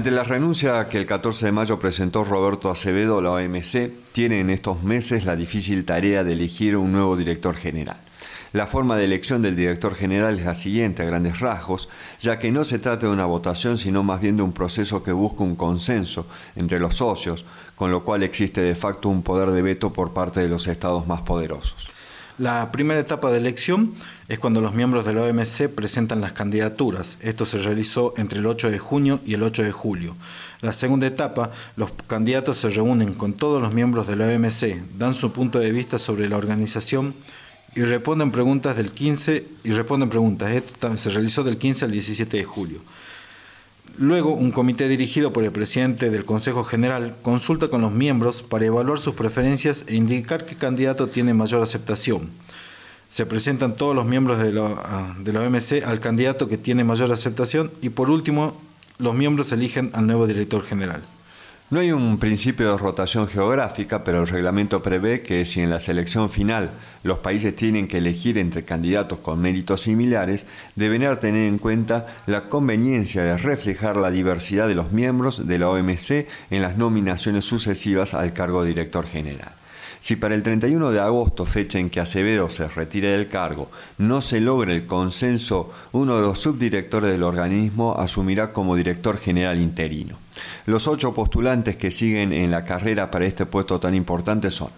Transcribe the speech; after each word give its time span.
Ante 0.00 0.12
la 0.12 0.24
renuncia 0.24 0.88
que 0.88 0.96
el 0.96 1.04
14 1.04 1.44
de 1.44 1.52
mayo 1.52 1.78
presentó 1.78 2.24
Roberto 2.24 2.70
Acevedo, 2.70 3.20
la 3.20 3.32
OMC 3.32 3.90
tiene 4.12 4.40
en 4.40 4.48
estos 4.48 4.82
meses 4.82 5.26
la 5.26 5.36
difícil 5.36 5.84
tarea 5.84 6.24
de 6.24 6.32
elegir 6.32 6.78
un 6.78 6.90
nuevo 6.90 7.18
director 7.18 7.54
general. 7.54 7.98
La 8.54 8.66
forma 8.66 8.96
de 8.96 9.04
elección 9.04 9.42
del 9.42 9.56
director 9.56 9.94
general 9.94 10.38
es 10.38 10.46
la 10.46 10.54
siguiente 10.54 11.02
a 11.02 11.04
grandes 11.04 11.40
rasgos, 11.40 11.90
ya 12.18 12.38
que 12.38 12.50
no 12.50 12.64
se 12.64 12.78
trata 12.78 13.08
de 13.08 13.12
una 13.12 13.26
votación, 13.26 13.76
sino 13.76 14.02
más 14.02 14.22
bien 14.22 14.38
de 14.38 14.42
un 14.42 14.54
proceso 14.54 15.02
que 15.02 15.12
busca 15.12 15.42
un 15.42 15.54
consenso 15.54 16.26
entre 16.56 16.78
los 16.78 16.94
socios, 16.94 17.44
con 17.76 17.90
lo 17.90 18.02
cual 18.02 18.22
existe 18.22 18.62
de 18.62 18.76
facto 18.76 19.10
un 19.10 19.22
poder 19.22 19.50
de 19.50 19.60
veto 19.60 19.92
por 19.92 20.14
parte 20.14 20.40
de 20.40 20.48
los 20.48 20.66
estados 20.66 21.06
más 21.06 21.20
poderosos. 21.20 21.90
La 22.40 22.72
primera 22.72 22.98
etapa 22.98 23.30
de 23.30 23.36
elección 23.36 23.92
es 24.26 24.38
cuando 24.38 24.62
los 24.62 24.72
miembros 24.72 25.04
de 25.04 25.12
la 25.12 25.24
OMC 25.24 25.68
presentan 25.68 26.22
las 26.22 26.32
candidaturas. 26.32 27.18
Esto 27.20 27.44
se 27.44 27.58
realizó 27.58 28.14
entre 28.16 28.38
el 28.38 28.46
8 28.46 28.70
de 28.70 28.78
junio 28.78 29.20
y 29.26 29.34
el 29.34 29.42
8 29.42 29.62
de 29.62 29.72
julio. 29.72 30.16
La 30.62 30.72
segunda 30.72 31.06
etapa, 31.06 31.50
los 31.76 31.92
candidatos 32.06 32.56
se 32.56 32.70
reúnen 32.70 33.12
con 33.12 33.34
todos 33.34 33.60
los 33.60 33.74
miembros 33.74 34.06
de 34.06 34.16
la 34.16 34.26
OMC, 34.26 34.96
dan 34.96 35.12
su 35.12 35.32
punto 35.32 35.58
de 35.58 35.70
vista 35.70 35.98
sobre 35.98 36.30
la 36.30 36.38
organización 36.38 37.14
y 37.74 37.82
responden 37.82 38.30
preguntas 38.30 38.74
del 38.74 38.90
15 38.90 39.46
y 39.64 39.72
responden 39.72 40.08
preguntas. 40.08 40.50
Esto 40.50 40.96
se 40.96 41.10
realizó 41.10 41.44
del 41.44 41.58
15 41.58 41.84
al 41.84 41.90
17 41.90 42.38
de 42.38 42.44
julio. 42.44 42.80
Luego, 43.98 44.32
un 44.32 44.50
comité 44.50 44.88
dirigido 44.88 45.32
por 45.32 45.44
el 45.44 45.52
presidente 45.52 46.10
del 46.10 46.24
Consejo 46.24 46.64
General 46.64 47.16
consulta 47.22 47.68
con 47.68 47.80
los 47.80 47.92
miembros 47.92 48.42
para 48.42 48.66
evaluar 48.66 48.98
sus 48.98 49.14
preferencias 49.14 49.84
e 49.88 49.96
indicar 49.96 50.46
qué 50.46 50.54
candidato 50.54 51.08
tiene 51.08 51.34
mayor 51.34 51.62
aceptación. 51.62 52.30
Se 53.08 53.26
presentan 53.26 53.76
todos 53.76 53.94
los 53.94 54.06
miembros 54.06 54.38
de 54.38 54.52
la, 54.52 55.14
de 55.18 55.32
la 55.32 55.40
OMC 55.40 55.84
al 55.84 56.00
candidato 56.00 56.48
que 56.48 56.56
tiene 56.56 56.84
mayor 56.84 57.12
aceptación 57.12 57.70
y 57.82 57.90
por 57.90 58.10
último, 58.10 58.54
los 58.98 59.14
miembros 59.14 59.52
eligen 59.52 59.90
al 59.94 60.06
nuevo 60.06 60.26
director 60.26 60.64
general. 60.64 61.02
No 61.70 61.78
hay 61.78 61.92
un 61.92 62.18
principio 62.18 62.72
de 62.72 62.78
rotación 62.78 63.28
geográfica, 63.28 64.02
pero 64.02 64.22
el 64.22 64.26
reglamento 64.26 64.82
prevé 64.82 65.22
que 65.22 65.44
si 65.44 65.60
en 65.60 65.70
la 65.70 65.78
selección 65.78 66.28
final 66.28 66.70
los 67.04 67.18
países 67.18 67.54
tienen 67.54 67.86
que 67.86 67.98
elegir 67.98 68.38
entre 68.38 68.64
candidatos 68.64 69.20
con 69.20 69.40
méritos 69.40 69.82
similares, 69.82 70.46
deben 70.74 71.02
tener 71.20 71.46
en 71.46 71.58
cuenta 71.58 72.08
la 72.26 72.48
conveniencia 72.48 73.22
de 73.22 73.36
reflejar 73.36 73.96
la 73.96 74.10
diversidad 74.10 74.66
de 74.66 74.74
los 74.74 74.90
miembros 74.90 75.46
de 75.46 75.58
la 75.60 75.70
OMC 75.70 76.26
en 76.50 76.62
las 76.62 76.76
nominaciones 76.76 77.44
sucesivas 77.44 78.14
al 78.14 78.32
cargo 78.32 78.64
de 78.64 78.70
director 78.70 79.06
general. 79.06 79.52
Si 80.00 80.16
para 80.16 80.34
el 80.34 80.42
31 80.42 80.90
de 80.90 80.98
agosto, 80.98 81.44
fecha 81.44 81.78
en 81.78 81.90
que 81.90 82.00
Acevedo 82.00 82.48
se 82.48 82.66
retire 82.66 83.08
del 83.08 83.28
cargo, 83.28 83.70
no 83.98 84.22
se 84.22 84.40
logra 84.40 84.72
el 84.72 84.86
consenso, 84.86 85.70
uno 85.92 86.16
de 86.16 86.22
los 86.22 86.38
subdirectores 86.40 87.12
del 87.12 87.22
organismo 87.22 87.94
asumirá 87.96 88.50
como 88.50 88.74
director 88.74 89.18
general 89.18 89.60
interino. 89.60 90.16
Los 90.66 90.86
ocho 90.86 91.14
postulantes 91.14 91.76
que 91.76 91.90
siguen 91.90 92.32
en 92.32 92.50
la 92.50 92.64
carrera 92.64 93.10
para 93.10 93.26
este 93.26 93.46
puesto 93.46 93.80
tan 93.80 93.94
importante 93.94 94.50
son. 94.50 94.70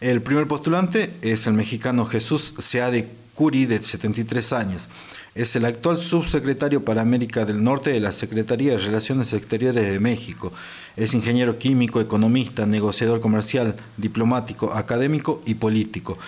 El 0.00 0.22
primer 0.22 0.48
postulante 0.48 1.14
es 1.22 1.46
el 1.46 1.54
mexicano 1.54 2.04
Jesús 2.04 2.54
Seade 2.58 3.08
Curi, 3.34 3.66
de 3.66 3.82
73 3.82 4.52
años. 4.52 4.88
Es 5.34 5.56
el 5.56 5.64
actual 5.64 5.96
subsecretario 5.96 6.84
para 6.84 7.00
América 7.00 7.46
del 7.46 7.64
Norte 7.64 7.90
de 7.90 8.00
la 8.00 8.12
Secretaría 8.12 8.72
de 8.72 8.78
Relaciones 8.78 9.32
Exteriores 9.32 9.90
de 9.90 9.98
México. 9.98 10.52
Es 10.96 11.14
ingeniero 11.14 11.58
químico, 11.58 12.00
economista, 12.00 12.66
negociador 12.66 13.20
comercial, 13.20 13.74
diplomático, 13.96 14.72
académico 14.74 15.42
y 15.46 15.54
político. 15.54 16.18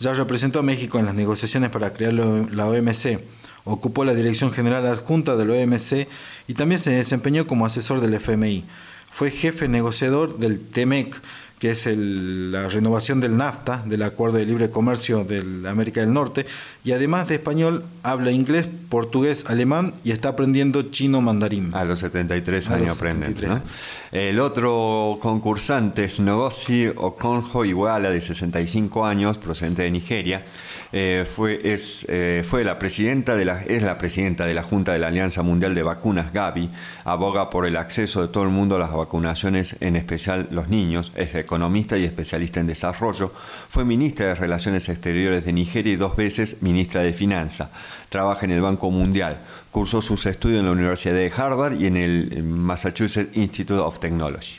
Ya 0.00 0.14
representó 0.14 0.60
a 0.60 0.62
México 0.62 0.98
en 0.98 1.06
las 1.06 1.14
negociaciones 1.14 1.68
para 1.68 1.92
crear 1.92 2.14
la 2.14 2.66
OMC. 2.66 3.20
Ocupó 3.64 4.04
la 4.04 4.14
dirección 4.14 4.52
general 4.52 4.86
adjunta 4.86 5.36
del 5.36 5.50
OMC 5.50 6.06
y 6.48 6.54
también 6.54 6.78
se 6.78 6.90
desempeñó 6.90 7.46
como 7.46 7.64
asesor 7.64 8.00
del 8.00 8.14
FMI. 8.14 8.64
Fue 9.10 9.30
jefe 9.30 9.68
negociador 9.68 10.38
del 10.38 10.60
TEMEC 10.60 11.20
que 11.64 11.70
es 11.70 11.86
la 11.96 12.68
renovación 12.68 13.20
del 13.20 13.38
NAFTA, 13.38 13.84
del 13.86 14.02
Acuerdo 14.02 14.36
de 14.36 14.44
Libre 14.44 14.68
Comercio 14.68 15.24
de 15.24 15.66
América 15.66 16.02
del 16.02 16.12
Norte, 16.12 16.44
y 16.84 16.92
además 16.92 17.26
de 17.28 17.36
español 17.36 17.86
habla 18.02 18.32
inglés, 18.32 18.68
portugués, 18.90 19.46
alemán 19.46 19.94
y 20.04 20.10
está 20.10 20.28
aprendiendo 20.28 20.82
chino 20.90 21.22
mandarín. 21.22 21.74
A 21.74 21.86
los 21.86 22.00
73 22.00 22.68
años 22.68 22.96
aprende. 22.96 23.34
El 24.12 24.40
otro 24.40 25.18
concursante 25.22 26.04
es 26.04 26.20
Nogosi 26.20 26.88
Okonjo 26.94 27.64
Iguala, 27.64 28.10
de 28.10 28.20
65 28.20 29.06
años, 29.06 29.38
procedente 29.38 29.84
de 29.84 29.90
Nigeria. 29.90 30.44
Eh, 30.92 31.26
fue, 31.26 31.60
es, 31.64 32.06
eh, 32.08 32.44
fue 32.48 32.62
la 32.62 32.78
presidenta 32.78 33.34
de 33.34 33.44
la, 33.46 33.62
es 33.62 33.82
la 33.82 33.98
presidenta 33.98 34.46
de 34.46 34.54
la 34.54 34.62
Junta 34.62 34.92
de 34.92 35.00
la 35.00 35.08
Alianza 35.08 35.42
Mundial 35.42 35.74
de 35.74 35.82
Vacunas, 35.82 36.32
Gavi, 36.32 36.70
aboga 37.04 37.50
por 37.50 37.66
el 37.66 37.76
acceso 37.76 38.22
de 38.22 38.28
todo 38.28 38.44
el 38.44 38.50
mundo 38.50 38.76
a 38.76 38.78
las 38.78 38.92
vacunaciones, 38.92 39.76
en 39.80 39.96
especial 39.96 40.46
los 40.52 40.68
niños, 40.68 41.10
es 41.16 41.34
economista 41.54 41.96
y 41.96 42.02
especialista 42.02 42.58
en 42.58 42.66
desarrollo, 42.66 43.32
fue 43.68 43.84
ministra 43.84 44.26
de 44.26 44.34
Relaciones 44.34 44.88
Exteriores 44.88 45.44
de 45.44 45.52
Nigeria 45.52 45.92
y 45.92 45.96
dos 45.96 46.16
veces 46.16 46.56
ministra 46.62 47.02
de 47.02 47.12
Finanza. 47.12 47.70
Trabaja 48.08 48.44
en 48.44 48.50
el 48.50 48.60
Banco 48.60 48.90
Mundial. 48.90 49.38
Cursó 49.70 50.00
sus 50.00 50.26
estudios 50.26 50.58
en 50.60 50.66
la 50.66 50.72
Universidad 50.72 51.14
de 51.14 51.32
Harvard 51.34 51.80
y 51.80 51.86
en 51.86 51.96
el 51.96 52.42
Massachusetts 52.42 53.36
Institute 53.36 53.80
of 53.80 54.00
Technology. 54.00 54.56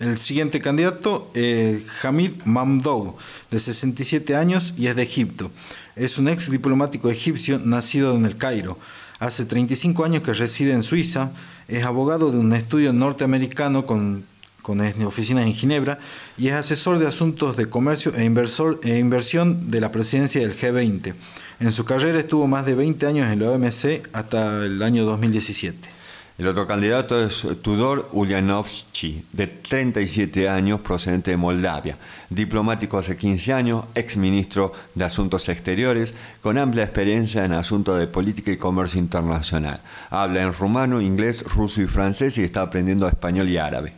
El 0.00 0.18
siguiente 0.18 0.60
candidato, 0.60 1.30
es 1.34 1.82
Hamid 2.04 2.32
Mamdou, 2.44 3.16
de 3.50 3.58
67 3.58 4.36
años 4.36 4.74
y 4.76 4.88
es 4.88 4.96
de 4.96 5.02
Egipto. 5.02 5.50
Es 5.96 6.18
un 6.18 6.28
ex 6.28 6.50
diplomático 6.50 7.10
egipcio 7.10 7.58
nacido 7.58 8.14
en 8.14 8.26
el 8.26 8.36
Cairo. 8.36 8.78
Hace 9.18 9.46
35 9.46 10.04
años 10.04 10.22
que 10.22 10.34
reside 10.34 10.74
en 10.74 10.82
Suiza. 10.82 11.32
Es 11.68 11.84
abogado 11.84 12.30
de 12.30 12.36
un 12.36 12.52
estudio 12.52 12.92
norteamericano 12.92 13.86
con 13.86 14.24
con 14.68 14.82
oficinas 15.06 15.46
en 15.46 15.54
Ginebra 15.54 15.98
y 16.36 16.48
es 16.48 16.52
asesor 16.52 16.98
de 16.98 17.06
asuntos 17.06 17.56
de 17.56 17.70
comercio 17.70 18.12
e, 18.14 18.20
e 18.20 18.98
inversión 18.98 19.70
de 19.70 19.80
la 19.80 19.90
presidencia 19.90 20.42
del 20.42 20.54
G20. 20.54 21.14
En 21.60 21.72
su 21.72 21.86
carrera 21.86 22.18
estuvo 22.18 22.46
más 22.46 22.66
de 22.66 22.74
20 22.74 23.06
años 23.06 23.32
en 23.32 23.40
la 23.40 23.50
OMC 23.50 24.06
hasta 24.12 24.66
el 24.66 24.82
año 24.82 25.06
2017. 25.06 25.88
El 26.36 26.48
otro 26.48 26.66
candidato 26.66 27.24
es 27.24 27.46
Tudor 27.62 28.10
Ulyanovsky, 28.12 29.24
de 29.32 29.46
37 29.46 30.50
años, 30.50 30.80
procedente 30.80 31.30
de 31.30 31.38
Moldavia, 31.38 31.96
diplomático 32.28 32.98
hace 32.98 33.16
15 33.16 33.52
años, 33.54 33.86
ex 33.94 34.18
ministro 34.18 34.72
de 34.94 35.04
Asuntos 35.04 35.48
Exteriores, 35.48 36.14
con 36.42 36.58
amplia 36.58 36.84
experiencia 36.84 37.46
en 37.46 37.54
asuntos 37.54 37.98
de 37.98 38.06
política 38.06 38.52
y 38.52 38.58
comercio 38.58 39.00
internacional. 39.00 39.80
Habla 40.10 40.42
en 40.42 40.52
rumano, 40.52 41.00
inglés, 41.00 41.42
ruso 41.42 41.80
y 41.80 41.86
francés 41.86 42.36
y 42.36 42.44
está 42.44 42.60
aprendiendo 42.60 43.08
español 43.08 43.48
y 43.48 43.56
árabe. 43.56 43.94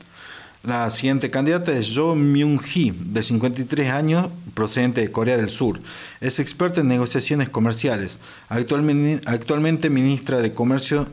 La 0.62 0.90
siguiente 0.90 1.30
candidata 1.30 1.72
es 1.72 1.92
Jo 1.94 2.14
Myung-hee, 2.14 2.92
de 2.92 3.22
53 3.22 3.90
años, 3.90 4.28
procedente 4.52 5.00
de 5.00 5.10
Corea 5.10 5.38
del 5.38 5.48
Sur. 5.48 5.80
Es 6.20 6.38
experta 6.38 6.82
en 6.82 6.88
negociaciones 6.88 7.48
comerciales, 7.48 8.18
actualmente, 8.50 9.26
actualmente 9.26 9.88
ministra 9.88 10.42
de 10.42 10.52
Comercio 10.52 11.06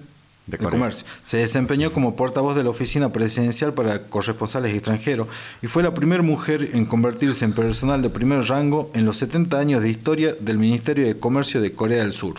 de, 0.48 0.58
Comercio. 0.58 1.06
Se 1.24 1.38
desempeñó 1.38 1.94
como 1.94 2.16
portavoz 2.16 2.56
de 2.56 2.64
la 2.64 2.70
Oficina 2.72 3.14
Presidencial 3.14 3.74
para 3.74 4.04
Corresponsales 4.04 4.74
Extranjeros 4.74 5.28
y 5.62 5.68
fue 5.68 5.84
la 5.84 5.94
primera 5.94 6.24
mujer 6.24 6.70
en 6.74 6.86
convertirse 6.86 7.46
en 7.46 7.54
personal 7.54 8.02
de 8.02 8.10
primer 8.10 8.44
rango 8.46 8.90
en 8.96 9.06
los 9.06 9.18
70 9.18 9.60
años 9.60 9.82
de 9.82 9.90
historia 9.90 10.36
del 10.40 10.58
Ministerio 10.58 11.06
de 11.06 11.20
Comercio 11.20 11.62
de 11.62 11.74
Corea 11.74 12.00
del 12.00 12.14
Sur. 12.14 12.36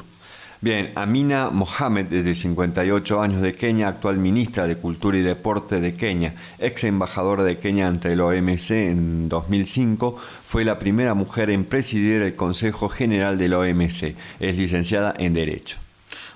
Bien, 0.60 0.90
Amina 0.96 1.50
Mohamed, 1.50 2.06
desde 2.06 2.34
58 2.34 3.22
años 3.22 3.42
de 3.42 3.54
Kenia, 3.54 3.86
actual 3.86 4.18
ministra 4.18 4.66
de 4.66 4.76
Cultura 4.76 5.16
y 5.16 5.22
Deporte 5.22 5.80
de 5.80 5.94
Kenia, 5.94 6.34
ex 6.58 6.82
embajadora 6.82 7.44
de 7.44 7.58
Kenia 7.58 7.86
ante 7.86 8.12
el 8.12 8.20
OMC 8.20 8.70
en 8.72 9.28
2005, 9.28 10.16
fue 10.44 10.64
la 10.64 10.80
primera 10.80 11.14
mujer 11.14 11.50
en 11.50 11.64
presidir 11.64 12.22
el 12.22 12.34
Consejo 12.34 12.88
General 12.88 13.38
del 13.38 13.54
OMC. 13.54 14.16
Es 14.40 14.58
licenciada 14.58 15.14
en 15.16 15.32
Derecho. 15.32 15.78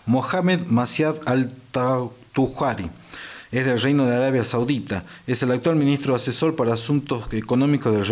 Mohamed 0.07 0.67
Masiad 0.67 1.17
Al-Tuhari 1.27 2.91
es 3.53 3.67
del 3.67 3.81
Reino 3.81 4.07
de 4.07 4.17
Arabia 4.17 4.45
Saudita, 4.45 5.05
es 5.27 5.43
el 5.43 5.53
actual 5.53 5.77
ministro 5.77 6.15
asesor 6.15 6.57
para 6.57 6.73
asuntos 6.73 7.31
económicos 7.33 7.93
del 7.93 8.07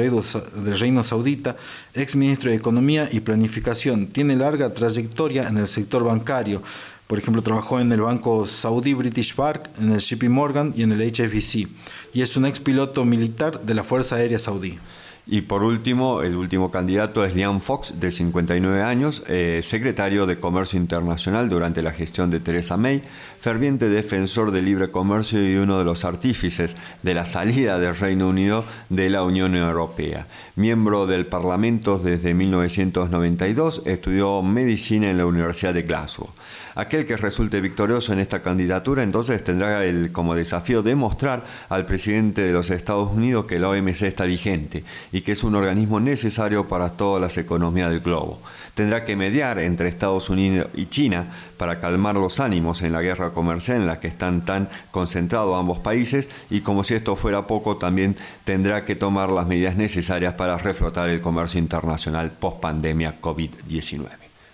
Reino, 0.78 1.02
Saudita, 1.02 1.56
ex 1.94 2.14
ministro 2.14 2.50
de 2.50 2.58
Economía 2.58 3.08
y 3.10 3.20
Planificación. 3.20 4.06
Tiene 4.08 4.36
larga 4.36 4.74
trayectoria 4.74 5.48
en 5.48 5.56
el 5.56 5.66
sector 5.66 6.04
bancario. 6.04 6.62
Por 7.06 7.18
ejemplo, 7.18 7.42
trabajó 7.42 7.80
en 7.80 7.90
el 7.90 8.02
banco 8.02 8.46
Saudi 8.46 8.92
British 8.92 9.34
Park, 9.34 9.70
en 9.80 9.92
el 9.92 9.98
JP 9.98 10.24
Morgan 10.28 10.74
y 10.76 10.82
en 10.82 10.92
el 10.92 11.10
HSBC. 11.10 11.68
Y 12.12 12.20
es 12.20 12.36
un 12.36 12.44
ex 12.44 12.60
piloto 12.60 13.06
militar 13.06 13.62
de 13.62 13.74
la 13.74 13.82
Fuerza 13.82 14.16
Aérea 14.16 14.38
Saudí. 14.38 14.78
Y 15.26 15.42
por 15.42 15.62
último, 15.62 16.22
el 16.22 16.34
último 16.34 16.70
candidato 16.70 17.24
es 17.24 17.34
Liam 17.34 17.60
Fox, 17.60 18.00
de 18.00 18.10
59 18.10 18.82
años, 18.82 19.22
eh, 19.28 19.60
secretario 19.62 20.26
de 20.26 20.38
Comercio 20.38 20.78
Internacional 20.78 21.48
durante 21.48 21.82
la 21.82 21.92
gestión 21.92 22.30
de 22.30 22.40
Theresa 22.40 22.76
May, 22.76 23.02
ferviente 23.38 23.88
defensor 23.88 24.50
del 24.50 24.64
libre 24.64 24.88
comercio 24.88 25.46
y 25.46 25.56
uno 25.56 25.78
de 25.78 25.84
los 25.84 26.04
artífices 26.04 26.76
de 27.02 27.14
la 27.14 27.26
salida 27.26 27.78
del 27.78 27.96
Reino 27.96 28.28
Unido 28.28 28.64
de 28.88 29.08
la 29.08 29.22
Unión 29.22 29.54
Europea. 29.54 30.26
Miembro 30.56 31.06
del 31.06 31.26
Parlamento 31.26 31.98
desde 31.98 32.34
1992, 32.34 33.82
estudió 33.86 34.42
medicina 34.42 35.10
en 35.10 35.18
la 35.18 35.26
Universidad 35.26 35.74
de 35.74 35.82
Glasgow. 35.82 36.28
Aquel 36.74 37.04
que 37.04 37.16
resulte 37.16 37.60
victorioso 37.60 38.12
en 38.12 38.20
esta 38.20 38.42
candidatura 38.42 39.02
entonces 39.02 39.42
tendrá 39.42 39.84
el, 39.84 40.12
como 40.12 40.34
desafío 40.34 40.82
demostrar 40.82 41.44
al 41.68 41.84
presidente 41.84 42.42
de 42.42 42.52
los 42.52 42.70
Estados 42.70 43.10
Unidos 43.10 43.46
que 43.46 43.58
la 43.58 43.68
OMC 43.68 44.02
está 44.02 44.24
vigente 44.24 44.84
y 45.12 45.22
que 45.22 45.32
es 45.32 45.44
un 45.44 45.54
organismo 45.54 46.00
necesario 46.00 46.68
para 46.68 46.90
todas 46.90 47.20
las 47.20 47.36
economías 47.38 47.90
del 47.90 48.00
globo. 48.00 48.40
Tendrá 48.74 49.04
que 49.04 49.16
mediar 49.16 49.58
entre 49.58 49.88
Estados 49.88 50.30
Unidos 50.30 50.68
y 50.74 50.86
China 50.86 51.26
para 51.56 51.80
calmar 51.80 52.14
los 52.16 52.40
ánimos 52.40 52.82
en 52.82 52.92
la 52.92 53.02
guerra 53.02 53.30
comercial 53.30 53.78
en 53.78 53.86
la 53.86 54.00
que 54.00 54.08
están 54.08 54.44
tan 54.44 54.68
concentrados 54.90 55.58
ambos 55.58 55.78
países 55.78 56.30
y 56.48 56.60
como 56.60 56.84
si 56.84 56.94
esto 56.94 57.16
fuera 57.16 57.46
poco 57.46 57.76
también 57.76 58.16
tendrá 58.44 58.84
que 58.84 58.96
tomar 58.96 59.30
las 59.30 59.46
medidas 59.46 59.76
necesarias 59.76 60.34
para 60.34 60.58
reflotar 60.58 61.08
el 61.08 61.20
comercio 61.20 61.58
internacional 61.58 62.30
post 62.30 62.60
pandemia 62.60 63.20
COVID-19. 63.20 64.06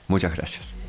Muchas 0.09 0.35
gracias. 0.35 0.86